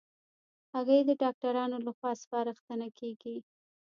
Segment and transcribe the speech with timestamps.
[0.73, 3.35] هګۍ د ډاکټرانو له خوا سپارښتنه کېږي.